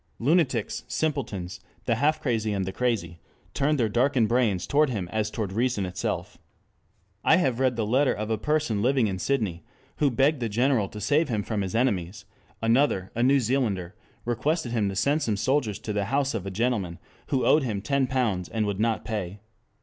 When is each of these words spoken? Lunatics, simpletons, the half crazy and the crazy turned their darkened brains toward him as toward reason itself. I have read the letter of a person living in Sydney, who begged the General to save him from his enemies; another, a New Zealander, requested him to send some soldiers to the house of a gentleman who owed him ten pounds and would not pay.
Lunatics, 0.17 0.83
simpletons, 0.87 1.59
the 1.85 1.93
half 1.93 2.19
crazy 2.19 2.53
and 2.53 2.65
the 2.65 2.71
crazy 2.71 3.19
turned 3.53 3.79
their 3.79 3.87
darkened 3.87 4.27
brains 4.29 4.65
toward 4.65 4.89
him 4.89 5.07
as 5.09 5.29
toward 5.29 5.53
reason 5.53 5.85
itself. 5.85 6.39
I 7.23 7.35
have 7.35 7.59
read 7.59 7.75
the 7.75 7.85
letter 7.85 8.11
of 8.11 8.31
a 8.31 8.37
person 8.39 8.81
living 8.81 9.05
in 9.05 9.19
Sydney, 9.19 9.63
who 9.97 10.09
begged 10.09 10.39
the 10.39 10.49
General 10.49 10.89
to 10.89 10.99
save 10.99 11.29
him 11.29 11.43
from 11.43 11.61
his 11.61 11.75
enemies; 11.75 12.25
another, 12.63 13.11
a 13.13 13.21
New 13.21 13.39
Zealander, 13.39 13.93
requested 14.25 14.71
him 14.71 14.89
to 14.89 14.95
send 14.95 15.21
some 15.21 15.37
soldiers 15.37 15.77
to 15.77 15.93
the 15.93 16.05
house 16.05 16.33
of 16.33 16.47
a 16.47 16.49
gentleman 16.49 16.97
who 17.27 17.45
owed 17.45 17.61
him 17.61 17.79
ten 17.79 18.07
pounds 18.07 18.49
and 18.49 18.65
would 18.65 18.79
not 18.79 19.05
pay. 19.05 19.39